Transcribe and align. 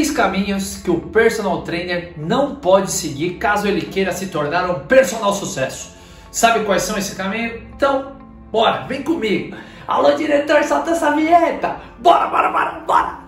três 0.00 0.10
caminhos 0.12 0.78
que 0.78 0.90
o 0.90 0.98
personal 0.98 1.60
trainer 1.60 2.14
não 2.16 2.54
pode 2.54 2.90
seguir 2.90 3.34
caso 3.34 3.68
ele 3.68 3.82
queira 3.82 4.12
se 4.12 4.28
tornar 4.28 4.70
um 4.70 4.86
personal 4.86 5.34
sucesso. 5.34 5.94
Sabe 6.32 6.64
quais 6.64 6.84
são 6.84 6.96
esses 6.96 7.12
caminhos? 7.12 7.60
Então, 7.76 8.12
bora, 8.50 8.86
vem 8.86 9.02
comigo. 9.02 9.54
Alô, 9.86 10.12
diretor, 10.12 10.64
solta 10.64 10.92
essa 10.92 11.14
vinheta. 11.14 11.76
Bora, 11.98 12.28
bora, 12.28 12.50
bora, 12.50 12.80
bora. 12.86 13.18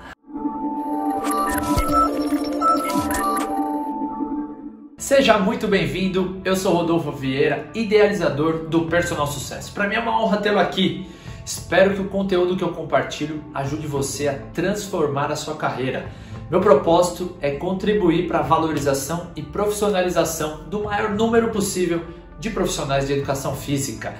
Seja 4.96 5.36
muito 5.36 5.68
bem-vindo. 5.68 6.41
Eu 6.43 6.57
sou 6.57 6.73
Rodolfo 6.73 7.12
Vieira, 7.12 7.68
idealizador 7.75 8.66
do 8.70 8.86
Personal 8.86 9.27
Sucesso. 9.27 9.75
Para 9.75 9.86
mim 9.86 9.96
é 9.96 10.00
uma 10.00 10.25
honra 10.25 10.39
tê-lo 10.39 10.59
aqui. 10.59 11.07
Espero 11.45 11.95
que 11.95 12.00
o 12.00 12.09
conteúdo 12.09 12.56
que 12.56 12.62
eu 12.62 12.72
compartilho 12.72 13.42
ajude 13.52 13.86
você 13.86 14.29
a 14.29 14.38
transformar 14.52 15.30
a 15.30 15.36
sua 15.36 15.56
carreira. 15.56 16.09
Meu 16.50 16.61
propósito 16.61 17.36
é 17.41 17.52
contribuir 17.52 18.29
para 18.29 18.41
a 18.41 18.42
valorização 18.42 19.30
e 19.34 19.42
profissionalização 19.42 20.65
do 20.65 20.84
maior 20.84 21.10
número 21.10 21.51
possível 21.51 22.02
de 22.38 22.51
profissionais 22.51 23.06
de 23.06 23.15
educação 23.15 23.56
física. 23.56 24.15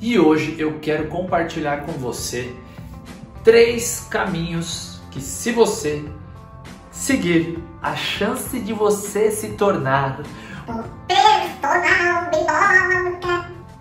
E 0.00 0.18
hoje 0.18 0.54
eu 0.58 0.78
quero 0.80 1.08
compartilhar 1.08 1.84
com 1.84 1.92
você 1.92 2.54
três 3.42 4.06
caminhos 4.10 5.00
que, 5.10 5.20
se 5.20 5.50
você 5.50 6.04
seguir, 6.90 7.58
a 7.82 7.96
chance 7.96 8.60
de 8.60 8.72
você 8.72 9.30
se 9.30 9.50
tornar 9.50 10.20
um 10.68 10.82
personal 11.06 12.18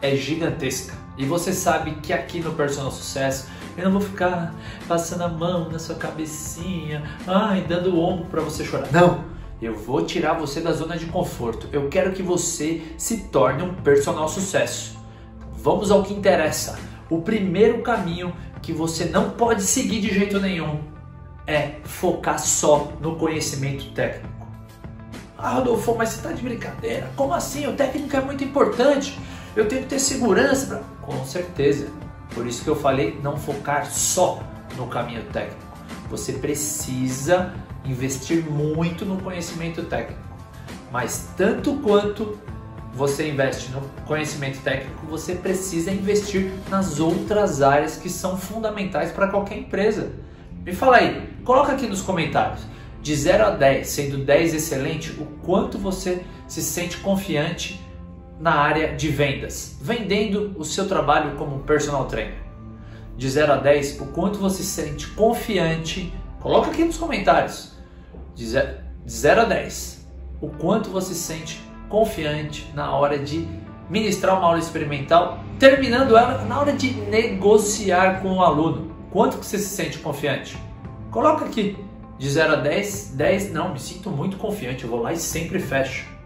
é 0.02 0.16
gigantesca. 0.16 1.07
E 1.18 1.26
você 1.26 1.52
sabe 1.52 1.96
que 1.96 2.14
aqui 2.14 2.40
no 2.40 2.54
Personal 2.54 2.92
Sucesso 2.92 3.48
eu 3.76 3.86
não 3.86 3.92
vou 3.92 4.02
ficar 4.02 4.54
passando 4.88 5.24
a 5.24 5.28
mão 5.28 5.70
na 5.70 5.80
sua 5.80 5.96
cabecinha, 5.96 7.04
ai, 7.26 7.62
dando 7.62 7.96
o 7.96 8.00
ombro 8.00 8.26
para 8.26 8.42
você 8.42 8.64
chorar. 8.64 8.92
Não! 8.92 9.38
Eu 9.60 9.76
vou 9.76 10.06
tirar 10.06 10.34
você 10.34 10.62
da 10.62 10.72
zona 10.72 10.98
de 10.98 11.08
conforto. 11.08 11.68
Eu 11.72 11.90
quero 11.90 12.12
que 12.12 12.22
você 12.22 12.84
se 12.96 13.24
torne 13.30 13.64
um 13.64 13.74
personal 13.74 14.30
sucesso. 14.30 14.96
Vamos 15.54 15.90
ao 15.90 16.04
que 16.04 16.14
interessa. 16.14 16.78
O 17.10 17.22
primeiro 17.22 17.82
caminho 17.82 18.32
que 18.62 18.72
você 18.72 19.06
não 19.06 19.32
pode 19.32 19.64
seguir 19.64 20.00
de 20.00 20.14
jeito 20.14 20.40
nenhum 20.40 20.80
é 21.48 21.78
focar 21.84 22.38
só 22.38 22.92
no 23.02 23.16
conhecimento 23.16 23.90
técnico. 23.94 24.46
Ah, 25.38 25.54
Rodolfo, 25.54 25.96
mas 25.96 26.10
você 26.10 26.18
está 26.18 26.32
de 26.32 26.42
brincadeira? 26.42 27.10
Como 27.16 27.34
assim? 27.34 27.66
O 27.68 27.74
técnico 27.74 28.16
é 28.16 28.22
muito 28.22 28.44
importante. 28.44 29.18
Eu 29.58 29.68
tenho 29.68 29.82
que 29.82 29.88
ter 29.88 30.00
segurança. 30.00 30.68
Pra... 30.68 30.80
Com 31.02 31.26
certeza. 31.26 31.88
Por 32.36 32.46
isso 32.46 32.64
que 32.64 32.70
eu 32.70 32.76
falei 32.76 33.20
não 33.24 33.38
focar 33.38 33.90
só 33.90 34.44
no 34.78 34.86
caminho 34.86 35.24
técnico. 35.34 35.66
Você 36.12 36.34
precisa 36.34 37.56
investir 37.84 38.44
muito 38.44 39.04
no 39.04 39.20
conhecimento 39.20 39.84
técnico. 39.86 40.22
Mas 40.92 41.30
tanto 41.36 41.78
quanto 41.78 42.38
você 42.94 43.30
investe 43.30 43.72
no 43.72 43.82
conhecimento 44.06 44.62
técnico, 44.62 45.08
você 45.08 45.34
precisa 45.34 45.90
investir 45.90 46.52
nas 46.70 47.00
outras 47.00 47.62
áreas 47.64 47.96
que 47.98 48.10
são 48.12 48.38
fundamentais 48.38 49.12
para 49.12 49.28
qualquer 49.28 49.58
empresa. 49.58 50.12
Me 50.64 50.74
fala 50.74 50.98
aí, 50.98 51.30
coloca 51.44 51.72
aqui 51.72 51.88
nos 51.88 52.02
comentários. 52.02 52.62
De 53.02 53.16
0 53.16 53.46
a 53.46 53.50
10, 53.52 53.88
sendo 53.88 54.18
10 54.20 54.54
excelente, 54.54 55.12
o 55.14 55.26
quanto 55.44 55.80
você 55.80 56.24
se 56.48 56.62
sente 56.62 56.98
confiante 56.98 57.87
na 58.40 58.56
área 58.56 58.96
de 58.96 59.10
vendas, 59.10 59.78
vendendo 59.82 60.54
o 60.58 60.64
seu 60.64 60.88
trabalho 60.88 61.36
como 61.36 61.60
personal 61.60 62.06
trainer. 62.06 62.38
De 63.18 63.28
0 63.30 63.54
a 63.54 63.58
10, 63.58 64.02
o 64.02 64.06
quanto 64.08 64.38
você 64.38 64.62
se 64.62 64.82
sente 64.82 65.08
confiante, 65.08 66.14
coloca 66.40 66.70
aqui 66.70 66.84
nos 66.84 66.98
comentários. 66.98 67.76
De 68.36 68.46
0 68.46 69.42
a 69.42 69.46
10, 69.46 70.08
o 70.40 70.50
quanto 70.50 70.90
você 70.90 71.14
se 71.14 71.22
sente 71.22 71.62
confiante 71.90 72.72
na 72.76 72.96
hora 72.96 73.18
de 73.18 73.48
ministrar 73.90 74.38
uma 74.38 74.48
aula 74.48 74.60
experimental, 74.60 75.40
terminando 75.58 76.16
ela 76.16 76.44
na 76.46 76.60
hora 76.60 76.74
de 76.74 76.92
negociar 76.94 78.22
com 78.22 78.34
o 78.34 78.44
aluno. 78.44 78.96
Quanto 79.10 79.38
que 79.40 79.46
você 79.46 79.58
se 79.58 79.70
sente 79.70 79.98
confiante? 80.00 80.58
Coloca 81.10 81.46
aqui. 81.46 81.78
De 82.20 82.30
0 82.30 82.54
a 82.54 82.56
10, 82.56 83.14
10 83.16 83.54
não, 83.54 83.74
me 83.74 83.80
sinto 83.80 84.10
muito 84.10 84.38
confiante, 84.38 84.84
eu 84.84 84.90
vou 84.90 85.02
lá 85.02 85.14
e 85.14 85.18
sempre 85.18 85.60
fecho. 85.60 86.17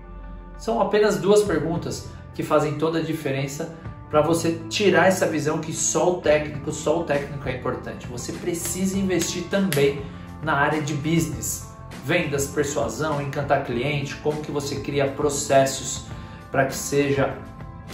São 0.62 0.80
apenas 0.80 1.18
duas 1.18 1.42
perguntas 1.42 2.08
que 2.36 2.44
fazem 2.44 2.78
toda 2.78 3.00
a 3.00 3.02
diferença 3.02 3.76
para 4.12 4.22
você 4.22 4.62
tirar 4.70 5.08
essa 5.08 5.26
visão 5.26 5.58
que 5.58 5.74
só 5.74 6.12
o 6.12 6.22
técnico, 6.22 6.72
só 6.72 7.00
o 7.00 7.04
técnico 7.04 7.50
é 7.50 7.56
importante. 7.56 8.06
Você 8.06 8.32
precisa 8.32 8.96
investir 8.96 9.46
também 9.50 10.04
na 10.44 10.54
área 10.54 10.80
de 10.80 10.94
business, 10.94 11.68
vendas, 12.06 12.46
persuasão, 12.46 13.20
encantar 13.20 13.66
cliente, 13.66 14.14
como 14.18 14.40
que 14.40 14.52
você 14.52 14.82
cria 14.82 15.08
processos 15.08 16.06
para 16.52 16.68
que 16.68 16.76
seja 16.76 17.36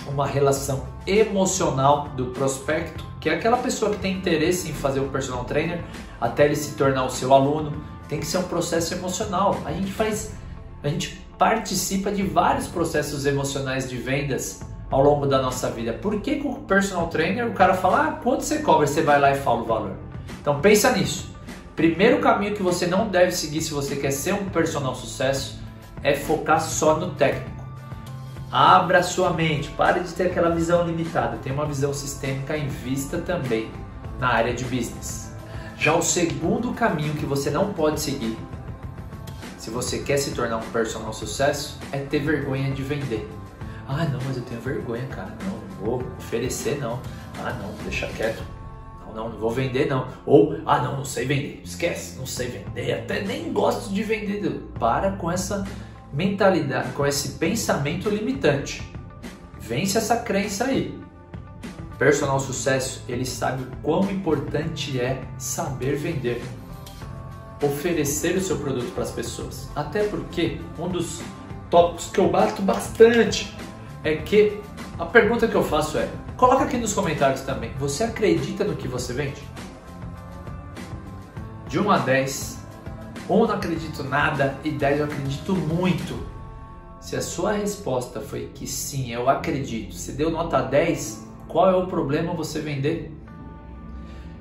uma 0.05 0.27
relação 0.27 0.85
emocional 1.07 2.09
do 2.17 2.25
prospecto, 2.27 3.05
que 3.21 3.29
é 3.29 3.35
aquela 3.35 3.59
pessoa 3.59 3.91
que 3.91 3.99
tem 3.99 4.17
interesse 4.17 4.69
em 4.69 4.73
fazer 4.73 4.99
o 4.99 5.07
personal 5.07 5.45
trainer 5.45 5.85
até 6.19 6.43
ele 6.43 6.55
se 6.57 6.73
tornar 6.73 7.05
o 7.05 7.09
seu 7.09 7.33
aluno, 7.33 7.81
tem 8.09 8.19
que 8.19 8.25
ser 8.25 8.39
um 8.39 8.43
processo 8.43 8.93
emocional. 8.93 9.57
A 9.63 9.71
gente 9.71 9.93
faz, 9.93 10.33
a 10.83 10.89
gente 10.89 11.26
participa 11.37 12.11
de 12.11 12.23
vários 12.23 12.67
processos 12.67 13.25
emocionais 13.25 13.89
de 13.89 13.97
vendas 13.97 14.61
ao 14.89 15.03
longo 15.03 15.25
da 15.25 15.41
nossa 15.41 15.69
vida. 15.69 15.93
Por 15.93 16.19
que 16.21 16.37
com 16.37 16.49
o 16.49 16.61
personal 16.61 17.07
trainer 17.07 17.47
o 17.47 17.53
cara 17.53 17.73
fala, 17.73 18.07
ah, 18.07 18.11
quanto 18.11 18.43
você 18.43 18.59
cobra? 18.59 18.87
Você 18.87 19.01
vai 19.01 19.19
lá 19.19 19.31
e 19.31 19.35
fala 19.35 19.61
o 19.61 19.65
valor. 19.65 19.93
Então 20.41 20.59
pensa 20.59 20.91
nisso. 20.91 21.35
Primeiro 21.75 22.19
caminho 22.19 22.55
que 22.55 22.63
você 22.63 22.87
não 22.87 23.07
deve 23.07 23.31
seguir 23.31 23.61
se 23.61 23.71
você 23.71 23.95
quer 23.95 24.11
ser 24.11 24.33
um 24.33 24.45
personal 24.45 24.95
sucesso 24.95 25.59
é 26.01 26.15
focar 26.15 26.61
só 26.61 26.95
no 26.95 27.11
técnico. 27.11 27.57
Abra 28.51 29.03
sua 29.03 29.31
mente, 29.31 29.69
pare 29.71 29.99
de 29.99 30.11
ter 30.13 30.27
aquela 30.27 30.49
visão 30.49 30.87
limitada, 30.87 31.37
tenha 31.37 31.53
uma 31.53 31.65
visão 31.65 31.93
sistêmica 31.93 32.57
em 32.57 32.67
vista 32.67 33.17
também 33.17 33.69
na 34.19 34.29
área 34.29 34.53
de 34.53 34.63
business. 34.63 35.35
Já 35.77 35.93
o 35.93 36.01
segundo 36.01 36.71
caminho 36.73 37.13
que 37.13 37.25
você 37.25 37.51
não 37.51 37.73
pode 37.73 37.99
seguir 37.99 38.37
se 39.67 39.71
você 39.71 39.99
quer 39.99 40.15
se 40.15 40.31
tornar 40.31 40.55
um 40.55 40.69
personal 40.71 41.11
sucesso, 41.11 41.77
é 41.91 41.97
ter 41.97 42.19
vergonha 42.19 42.71
de 42.71 42.81
vender. 42.81 43.27
Ah, 43.85 44.05
não, 44.05 44.17
mas 44.25 44.37
eu 44.37 44.43
tenho 44.43 44.61
vergonha, 44.61 45.05
cara. 45.07 45.35
Não, 45.43 45.57
não 45.57 45.85
vou 45.85 46.03
oferecer, 46.17 46.79
não. 46.79 47.01
Ah, 47.37 47.51
não, 47.51 47.73
deixa 47.83 48.07
quieto. 48.07 48.41
Não, 49.05 49.13
não, 49.13 49.29
não 49.29 49.37
vou 49.37 49.51
vender, 49.51 49.89
não. 49.89 50.07
Ou, 50.25 50.57
ah, 50.65 50.79
não, 50.79 50.95
não 50.95 51.03
sei 51.03 51.25
vender. 51.25 51.61
Esquece, 51.65 52.17
não 52.17 52.25
sei 52.25 52.47
vender. 52.47 52.93
Até 52.93 53.19
nem 53.25 53.51
gosto 53.51 53.93
de 53.93 54.03
vender. 54.03 54.41
Para 54.79 55.11
com 55.11 55.29
essa 55.29 55.67
mentalidade, 56.13 56.93
com 56.93 57.05
esse 57.05 57.31
pensamento 57.31 58.09
limitante. 58.09 58.89
Vence 59.59 59.97
essa 59.97 60.15
crença 60.15 60.63
aí. 60.63 60.97
Personal 61.99 62.39
sucesso, 62.39 63.03
ele 63.09 63.25
sabe 63.25 63.63
o 63.63 63.75
quão 63.83 64.09
importante 64.09 64.97
é 64.97 65.21
saber 65.37 65.97
vender 65.97 66.41
oferecer 67.61 68.35
o 68.37 68.41
seu 68.41 68.57
produto 68.57 68.91
para 68.93 69.03
as 69.03 69.11
pessoas. 69.11 69.69
Até 69.75 70.03
porque 70.03 70.59
um 70.77 70.87
dos 70.87 71.21
tópicos 71.69 72.09
que 72.09 72.19
eu 72.19 72.29
bato 72.29 72.61
bastante 72.61 73.55
é 74.03 74.15
que 74.15 74.61
a 74.97 75.05
pergunta 75.05 75.47
que 75.47 75.55
eu 75.55 75.63
faço 75.63 75.97
é: 75.97 76.09
coloca 76.35 76.63
aqui 76.63 76.77
nos 76.77 76.93
comentários 76.93 77.41
também, 77.41 77.71
você 77.79 78.03
acredita 78.03 78.63
no 78.63 78.75
que 78.75 78.87
você 78.87 79.13
vende? 79.13 79.41
De 81.67 81.79
1 81.79 81.91
a 81.91 81.97
10, 81.97 82.65
1 83.29 83.45
não 83.45 83.53
acredito 83.53 84.03
nada 84.03 84.57
e 84.63 84.71
10 84.71 84.99
eu 84.99 85.05
acredito 85.05 85.55
muito. 85.55 86.25
Se 86.99 87.15
a 87.15 87.21
sua 87.21 87.53
resposta 87.53 88.19
foi 88.19 88.51
que 88.53 88.67
sim, 88.67 89.11
eu 89.13 89.29
acredito, 89.29 89.93
se 89.93 90.13
deu 90.13 90.29
nota 90.29 90.61
10, 90.61 91.25
qual 91.47 91.69
é 91.69 91.75
o 91.75 91.87
problema 91.87 92.33
você 92.33 92.59
vender? 92.59 93.13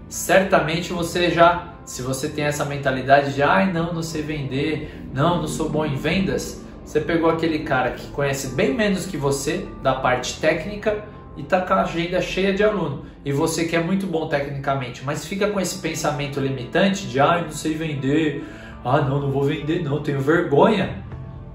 Certamente 0.08 0.92
você 0.92 1.30
já 1.30 1.75
se 1.86 2.02
você 2.02 2.28
tem 2.28 2.44
essa 2.44 2.64
mentalidade 2.64 3.32
de 3.32 3.42
ai 3.42 3.72
não, 3.72 3.94
não 3.94 4.02
sei 4.02 4.20
vender, 4.20 4.92
não, 5.14 5.38
não 5.40 5.46
sou 5.46 5.70
bom 5.70 5.86
em 5.86 5.94
vendas, 5.94 6.62
você 6.84 7.00
pegou 7.00 7.30
aquele 7.30 7.60
cara 7.60 7.92
que 7.92 8.08
conhece 8.08 8.48
bem 8.48 8.74
menos 8.74 9.06
que 9.06 9.16
você 9.16 9.66
da 9.82 9.94
parte 9.94 10.40
técnica 10.40 11.04
e 11.36 11.44
tá 11.44 11.60
com 11.60 11.74
a 11.74 11.82
agenda 11.82 12.20
cheia 12.20 12.52
de 12.52 12.62
aluno. 12.62 13.04
E 13.24 13.32
você 13.32 13.64
que 13.64 13.76
é 13.76 13.82
muito 13.82 14.06
bom 14.06 14.28
tecnicamente, 14.28 15.04
mas 15.04 15.24
fica 15.24 15.48
com 15.48 15.60
esse 15.60 15.78
pensamento 15.78 16.40
limitante 16.40 17.06
de 17.06 17.20
ai, 17.20 17.42
não 17.42 17.50
sei 17.50 17.74
vender, 17.74 18.44
ah 18.84 19.00
não, 19.00 19.20
não 19.20 19.30
vou 19.30 19.44
vender 19.44 19.82
não, 19.82 20.02
tenho 20.02 20.20
vergonha. 20.20 21.04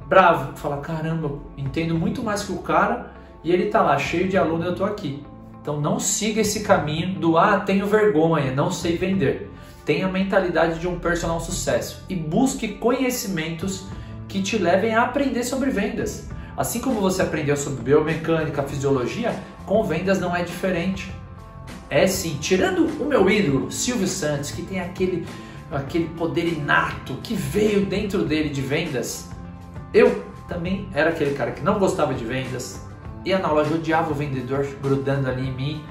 Bravo, 0.07 0.56
fala 0.56 0.78
caramba, 0.78 1.39
entendo 1.57 1.94
muito 1.95 2.24
mais 2.24 2.44
que 2.44 2.54
o 2.54 2.60
cara 2.60 3.12
e 3.44 3.51
ele 3.51 3.66
tá 3.66 3.81
lá 3.81 3.98
cheio 3.98 4.30
de 4.30 4.38
aluno, 4.38 4.63
eu 4.63 4.75
tô 4.75 4.86
aqui. 4.86 5.24
Então 5.62 5.80
não 5.80 6.00
siga 6.00 6.39
esse 6.39 6.63
caminho 6.63 7.19
do 7.19 7.38
ah, 7.38 7.60
tenho 7.60 7.86
vergonha, 7.86 8.54
não 8.54 8.72
sei 8.72 8.98
vender. 8.98 9.51
Tenha 9.92 10.08
a 10.08 10.10
mentalidade 10.10 10.80
de 10.80 10.88
um 10.88 10.98
personal 10.98 11.42
sucesso 11.42 12.06
e 12.08 12.16
busque 12.16 12.66
conhecimentos 12.76 13.88
que 14.26 14.42
te 14.42 14.58
levem 14.58 14.96
a 14.96 15.04
aprender 15.04 15.44
sobre 15.44 15.70
vendas. 15.70 16.30
Assim 16.56 16.80
como 16.80 17.02
você 17.02 17.22
aprendeu 17.22 17.58
sobre 17.58 17.84
biomecânica, 17.84 18.64
fisiologia, 18.64 19.38
com 19.66 19.84
vendas 19.84 20.18
não 20.18 20.34
é 20.34 20.44
diferente. 20.44 21.14
É 21.90 22.08
sim, 22.08 22.38
tirando 22.40 22.86
o 23.04 23.06
meu 23.06 23.30
ídolo, 23.30 23.70
Silvio 23.70 24.08
Santos, 24.08 24.52
que 24.52 24.62
tem 24.62 24.80
aquele 24.80 25.28
aquele 25.70 26.08
poder 26.18 26.48
inato 26.48 27.16
que 27.22 27.34
veio 27.34 27.86
dentro 27.86 28.24
dele 28.24 28.48
de 28.48 28.62
vendas. 28.62 29.30
Eu 29.94 30.24
também 30.48 30.88
era 30.94 31.10
aquele 31.10 31.34
cara 31.34 31.52
que 31.52 31.62
não 31.62 31.78
gostava 31.78 32.14
de 32.14 32.24
vendas, 32.24 32.88
ia 33.26 33.40
na 33.40 33.52
loja, 33.52 33.76
odiava 33.76 34.10
o 34.10 34.14
vendedor 34.14 34.66
grudando 34.82 35.30
ali 35.30 35.50
em 35.50 35.54
mim. 35.54 35.84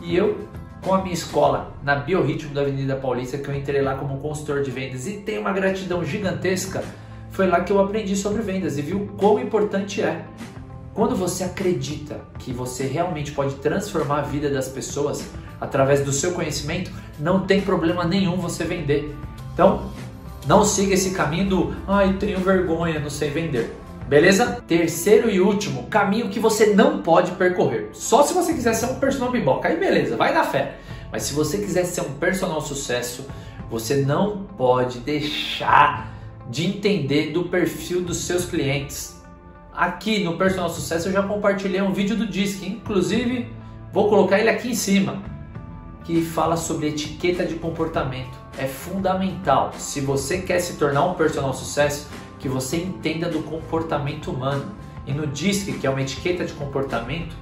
E 0.00 0.16
eu, 0.16 0.48
com 0.82 0.92
a 0.92 1.00
minha 1.00 1.14
escola 1.14 1.72
na 1.82 1.94
Biorritmo 1.94 2.52
da 2.52 2.62
Avenida 2.62 2.96
Paulista, 2.96 3.38
que 3.38 3.48
eu 3.48 3.54
entrei 3.54 3.80
lá 3.80 3.94
como 3.94 4.18
consultor 4.18 4.62
de 4.62 4.70
vendas 4.70 5.06
e 5.06 5.18
tenho 5.18 5.40
uma 5.40 5.52
gratidão 5.52 6.04
gigantesca, 6.04 6.82
foi 7.30 7.46
lá 7.46 7.60
que 7.60 7.72
eu 7.72 7.80
aprendi 7.80 8.16
sobre 8.16 8.42
vendas 8.42 8.76
e 8.76 8.82
viu 8.82 9.08
quão 9.16 9.38
importante 9.38 10.02
é. 10.02 10.24
Quando 10.92 11.16
você 11.16 11.44
acredita 11.44 12.20
que 12.38 12.52
você 12.52 12.84
realmente 12.84 13.32
pode 13.32 13.54
transformar 13.54 14.18
a 14.18 14.22
vida 14.22 14.50
das 14.50 14.68
pessoas 14.68 15.30
através 15.60 16.04
do 16.04 16.12
seu 16.12 16.32
conhecimento, 16.32 16.90
não 17.18 17.46
tem 17.46 17.62
problema 17.62 18.04
nenhum 18.04 18.36
você 18.36 18.64
vender. 18.64 19.16
Então, 19.54 19.90
não 20.46 20.64
siga 20.64 20.94
esse 20.94 21.12
caminho 21.12 21.48
do 21.48 21.74
ai, 21.86 22.14
tenho 22.14 22.40
vergonha, 22.40 22.98
não 22.98 23.08
sei 23.08 23.30
vender. 23.30 23.74
Beleza? 24.08 24.62
Terceiro 24.66 25.30
e 25.30 25.40
último, 25.40 25.86
caminho 25.86 26.28
que 26.28 26.38
você 26.38 26.74
não 26.74 27.02
pode 27.02 27.32
percorrer. 27.32 27.90
Só 27.92 28.22
se 28.22 28.34
você 28.34 28.52
quiser 28.52 28.74
ser 28.74 28.86
um 28.86 28.96
personal 28.96 29.30
biboca, 29.30 29.68
aí 29.68 29.76
beleza, 29.76 30.16
vai 30.16 30.34
na 30.34 30.44
fé. 30.44 30.76
Mas 31.10 31.24
se 31.24 31.34
você 31.34 31.58
quiser 31.58 31.84
ser 31.84 32.00
um 32.02 32.14
personal 32.14 32.60
sucesso, 32.60 33.26
você 33.70 33.96
não 33.96 34.44
pode 34.56 34.98
deixar 34.98 36.12
de 36.50 36.66
entender 36.66 37.32
do 37.32 37.44
perfil 37.44 38.02
dos 38.02 38.18
seus 38.18 38.44
clientes. 38.44 39.22
Aqui 39.72 40.22
no 40.22 40.36
Personal 40.36 40.68
Sucesso 40.68 41.08
eu 41.08 41.12
já 41.12 41.22
compartilhei 41.22 41.80
um 41.80 41.92
vídeo 41.92 42.14
do 42.14 42.26
DISC, 42.26 42.66
inclusive 42.66 43.50
vou 43.90 44.10
colocar 44.10 44.38
ele 44.38 44.50
aqui 44.50 44.70
em 44.70 44.74
cima, 44.74 45.22
que 46.04 46.20
fala 46.20 46.58
sobre 46.58 46.88
etiqueta 46.88 47.46
de 47.46 47.54
comportamento. 47.54 48.38
É 48.58 48.66
fundamental, 48.66 49.72
se 49.78 50.02
você 50.02 50.38
quer 50.38 50.60
se 50.60 50.74
tornar 50.74 51.06
um 51.06 51.14
personal 51.14 51.54
sucesso, 51.54 52.08
que 52.42 52.48
você 52.48 52.76
entenda 52.76 53.28
do 53.28 53.40
comportamento 53.44 54.32
humano. 54.32 54.64
E 55.06 55.12
no 55.12 55.26
DISC, 55.28 55.78
que 55.78 55.86
é 55.86 55.90
uma 55.90 56.02
etiqueta 56.02 56.44
de 56.44 56.52
comportamento, 56.52 57.34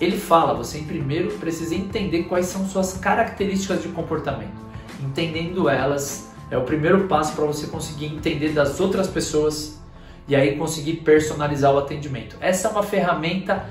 ele 0.00 0.18
fala, 0.18 0.52
você 0.52 0.78
primeiro 0.78 1.30
precisa 1.38 1.76
entender 1.76 2.24
quais 2.24 2.46
são 2.46 2.66
suas 2.66 2.94
características 2.94 3.82
de 3.82 3.88
comportamento. 3.88 4.60
Entendendo 5.00 5.68
elas, 5.68 6.32
é 6.50 6.58
o 6.58 6.62
primeiro 6.62 7.06
passo 7.06 7.34
para 7.34 7.44
você 7.44 7.68
conseguir 7.68 8.06
entender 8.06 8.50
das 8.50 8.80
outras 8.80 9.06
pessoas 9.06 9.80
e 10.26 10.34
aí 10.34 10.56
conseguir 10.56 10.94
personalizar 10.94 11.72
o 11.72 11.78
atendimento. 11.78 12.36
Essa 12.40 12.66
é 12.66 12.70
uma 12.72 12.82
ferramenta 12.82 13.64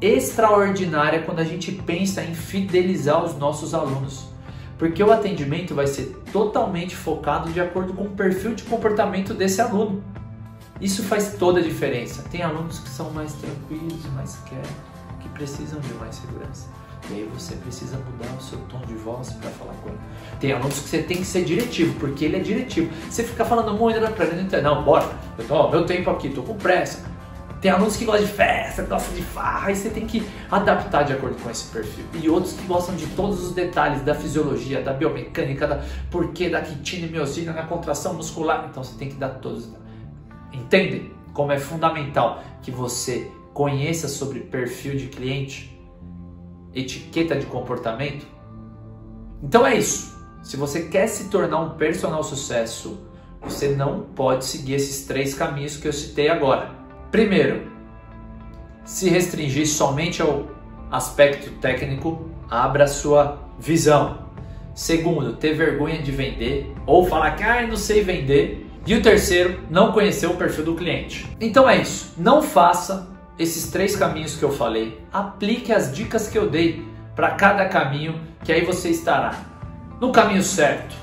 extraordinária 0.00 1.22
quando 1.22 1.38
a 1.38 1.44
gente 1.44 1.70
pensa 1.70 2.22
em 2.22 2.34
fidelizar 2.34 3.24
os 3.24 3.36
nossos 3.36 3.74
alunos. 3.74 4.26
Porque 4.78 5.02
o 5.02 5.10
atendimento 5.10 5.74
vai 5.74 5.86
ser 5.86 6.16
totalmente 6.32 6.94
focado 6.94 7.50
de 7.50 7.60
acordo 7.60 7.94
com 7.94 8.04
o 8.04 8.10
perfil 8.10 8.54
de 8.54 8.62
comportamento 8.64 9.32
desse 9.32 9.60
aluno. 9.60 10.02
Isso 10.80 11.02
faz 11.02 11.34
toda 11.38 11.60
a 11.60 11.62
diferença. 11.62 12.22
Tem 12.30 12.42
alunos 12.42 12.78
que 12.78 12.88
são 12.90 13.10
mais 13.10 13.32
tranquilos, 13.34 14.04
mais 14.14 14.36
quietos, 14.46 14.70
que 15.20 15.28
precisam 15.30 15.80
de 15.80 15.92
mais 15.94 16.16
segurança. 16.16 16.68
E 17.08 17.14
aí 17.14 17.30
você 17.32 17.54
precisa 17.54 17.96
mudar 17.96 18.30
o 18.36 18.42
seu 18.42 18.58
tom 18.68 18.80
de 18.80 18.94
voz 18.94 19.32
para 19.34 19.50
falar 19.50 19.74
com 19.82 19.90
ele. 19.90 19.98
Tem 20.40 20.52
alunos 20.52 20.80
que 20.80 20.88
você 20.88 21.02
tem 21.02 21.18
que 21.18 21.24
ser 21.24 21.44
diretivo, 21.44 21.98
porque 21.98 22.24
ele 22.24 22.36
é 22.36 22.40
diretivo. 22.40 22.92
Você 23.08 23.22
fica 23.22 23.44
falando 23.44 23.72
muito 23.72 24.00
não 24.00 24.10
entende. 24.10 24.62
Não, 24.62 24.82
bora, 24.82 25.08
eu 25.38 25.46
tô, 25.46 25.70
meu 25.70 25.86
tempo 25.86 26.10
aqui, 26.10 26.30
tô 26.30 26.42
com 26.42 26.54
pressa. 26.56 27.15
Tem 27.66 27.72
alunos 27.72 27.96
que 27.96 28.04
gostam 28.04 28.24
de 28.24 28.32
festa, 28.32 28.82
gostam 28.84 29.12
de 29.12 29.22
farra, 29.22 29.72
e 29.72 29.74
você 29.74 29.90
tem 29.90 30.06
que 30.06 30.24
adaptar 30.48 31.02
de 31.02 31.12
acordo 31.12 31.34
com 31.42 31.50
esse 31.50 31.66
perfil. 31.72 32.04
E 32.14 32.30
outros 32.30 32.52
que 32.52 32.64
gostam 32.64 32.94
de 32.94 33.08
todos 33.08 33.42
os 33.42 33.54
detalhes 33.54 34.02
da 34.02 34.14
fisiologia, 34.14 34.80
da 34.80 34.92
biomecânica, 34.92 35.66
da 35.66 35.82
porquê 36.08 36.48
da 36.48 36.60
quitina 36.60 37.08
e 37.08 37.10
miosina 37.10 37.52
na 37.52 37.64
contração 37.64 38.14
muscular. 38.14 38.68
Então 38.70 38.84
você 38.84 38.96
tem 38.96 39.08
que 39.08 39.16
dar 39.16 39.30
todos. 39.30 39.68
Entendem 40.52 41.10
como 41.34 41.50
é 41.50 41.58
fundamental 41.58 42.40
que 42.62 42.70
você 42.70 43.32
conheça 43.52 44.06
sobre 44.06 44.38
perfil 44.38 44.96
de 44.96 45.08
cliente? 45.08 45.76
etiqueta 46.72 47.34
de 47.34 47.46
comportamento? 47.46 48.28
Então 49.42 49.66
é 49.66 49.74
isso. 49.74 50.16
Se 50.40 50.56
você 50.56 50.82
quer 50.82 51.08
se 51.08 51.30
tornar 51.30 51.58
um 51.62 51.70
personal 51.70 52.22
sucesso, 52.22 52.96
você 53.42 53.70
não 53.70 54.02
pode 54.02 54.44
seguir 54.44 54.74
esses 54.74 55.04
três 55.04 55.34
caminhos 55.34 55.76
que 55.76 55.88
eu 55.88 55.92
citei 55.92 56.28
agora. 56.28 56.85
Primeiro, 57.16 57.62
se 58.84 59.08
restringir 59.08 59.66
somente 59.66 60.20
ao 60.20 60.48
aspecto 60.90 61.50
técnico, 61.62 62.30
abra 62.50 62.86
sua 62.86 63.40
visão. 63.58 64.18
Segundo, 64.74 65.32
ter 65.32 65.54
vergonha 65.54 66.02
de 66.02 66.12
vender 66.12 66.74
ou 66.84 67.06
falar 67.06 67.30
que 67.30 67.42
ah, 67.42 67.66
não 67.66 67.74
sei 67.74 68.02
vender. 68.02 68.70
E 68.86 68.94
o 68.94 69.00
terceiro, 69.00 69.60
não 69.70 69.92
conhecer 69.92 70.26
o 70.26 70.34
perfil 70.34 70.66
do 70.66 70.74
cliente. 70.74 71.26
Então 71.40 71.66
é 71.66 71.78
isso. 71.78 72.12
Não 72.18 72.42
faça 72.42 73.08
esses 73.38 73.70
três 73.70 73.96
caminhos 73.96 74.36
que 74.36 74.42
eu 74.42 74.52
falei, 74.52 75.00
aplique 75.10 75.72
as 75.72 75.90
dicas 75.90 76.28
que 76.28 76.36
eu 76.36 76.50
dei 76.50 76.86
para 77.14 77.30
cada 77.30 77.64
caminho, 77.64 78.20
que 78.44 78.52
aí 78.52 78.62
você 78.62 78.90
estará 78.90 79.40
no 79.98 80.12
caminho 80.12 80.42
certo, 80.42 80.94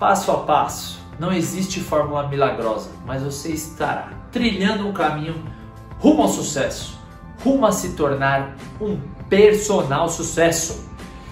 passo 0.00 0.32
a 0.32 0.38
passo. 0.44 0.98
Não 1.20 1.30
existe 1.30 1.80
fórmula 1.80 2.26
milagrosa, 2.26 2.90
mas 3.04 3.22
você 3.22 3.50
estará 3.50 4.12
trilhando 4.32 4.88
um 4.88 4.92
caminho 4.92 5.57
rumo 5.98 6.22
ao 6.22 6.28
sucesso, 6.28 6.98
rumo 7.44 7.66
a 7.66 7.72
se 7.72 7.90
tornar 7.90 8.56
um 8.80 8.98
personal 9.28 10.08
sucesso. 10.08 10.88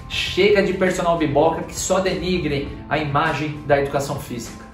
Chega 0.08 0.62
de 0.62 0.72
personal 0.74 1.18
biboca 1.18 1.62
que 1.62 1.74
só 1.74 2.00
denigrem 2.00 2.68
a 2.88 2.96
imagem 2.98 3.60
da 3.66 3.80
educação 3.80 4.20
física 4.20 4.66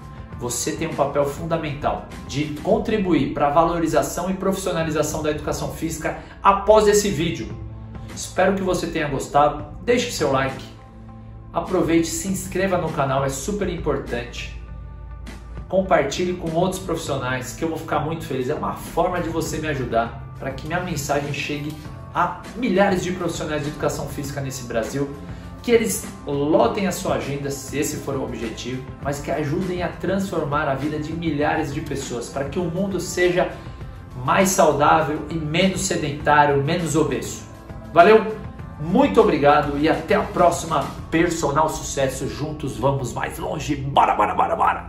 você 0.43 0.73
tem 0.73 0.89
um 0.89 0.93
papel 0.93 1.25
fundamental 1.25 2.05
de 2.27 2.55
contribuir 2.61 3.33
para 3.33 3.47
a 3.47 3.49
valorização 3.49 4.29
e 4.29 4.33
profissionalização 4.33 5.23
da 5.23 5.31
educação 5.31 5.71
física 5.71 6.19
após 6.43 6.85
esse 6.85 7.09
vídeo. 7.09 7.47
Espero 8.13 8.53
que 8.53 8.61
você 8.61 8.87
tenha 8.87 9.07
gostado. 9.07 9.65
Deixe 9.83 10.11
seu 10.11 10.33
like, 10.33 10.63
aproveite, 11.53 12.07
se 12.07 12.27
inscreva 12.27 12.77
no 12.77 12.91
canal, 12.91 13.23
é 13.23 13.29
super 13.29 13.69
importante. 13.69 14.61
Compartilhe 15.73 16.33
com 16.33 16.51
outros 16.51 16.79
profissionais 16.79 17.55
que 17.55 17.63
eu 17.63 17.67
vou 17.67 17.79
ficar 17.79 17.99
muito 17.99 18.27
feliz. 18.27 18.47
É 18.47 18.53
uma 18.53 18.75
forma 18.75 19.19
de 19.19 19.27
você 19.27 19.57
me 19.57 19.67
ajudar 19.69 20.23
para 20.37 20.51
que 20.51 20.67
minha 20.67 20.79
mensagem 20.79 21.33
chegue 21.33 21.73
a 22.13 22.43
milhares 22.55 23.03
de 23.03 23.11
profissionais 23.11 23.63
de 23.63 23.69
educação 23.69 24.07
física 24.07 24.39
nesse 24.39 24.65
Brasil 24.65 25.09
que 25.63 25.71
eles 25.71 26.05
lotem 26.27 26.85
a 26.85 26.91
sua 26.91 27.15
agenda, 27.15 27.49
se 27.49 27.75
esse 27.79 27.97
for 27.97 28.15
o 28.15 28.23
objetivo, 28.23 28.83
mas 29.01 29.19
que 29.19 29.31
ajudem 29.31 29.81
a 29.81 29.87
transformar 29.87 30.67
a 30.67 30.75
vida 30.75 30.99
de 30.99 31.11
milhares 31.11 31.73
de 31.73 31.81
pessoas 31.81 32.29
para 32.29 32.45
que 32.45 32.59
o 32.59 32.65
mundo 32.65 32.99
seja 32.99 33.51
mais 34.23 34.49
saudável 34.49 35.25
e 35.31 35.33
menos 35.33 35.81
sedentário, 35.81 36.63
menos 36.63 36.95
obeso. 36.95 37.45
Valeu? 37.91 38.37
Muito 38.79 39.19
obrigado 39.19 39.75
e 39.79 39.89
até 39.89 40.13
a 40.13 40.21
próxima 40.21 40.85
Personal 41.09 41.67
Sucesso. 41.67 42.27
Juntos 42.27 42.77
vamos 42.77 43.11
mais 43.11 43.39
longe. 43.39 43.75
Bora, 43.75 44.13
bora, 44.13 44.35
bora, 44.35 44.55
bora! 44.55 44.81